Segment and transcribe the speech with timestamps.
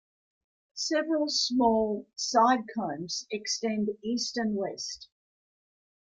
[0.73, 5.09] Several small side combes extend east and west.